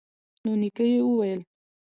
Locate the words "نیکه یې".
0.61-0.99